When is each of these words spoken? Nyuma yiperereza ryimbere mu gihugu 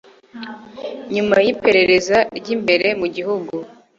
Nyuma 1.13 1.35
yiperereza 1.45 2.17
ryimbere 2.37 2.87
mu 2.99 3.07
gihugu 3.15 3.53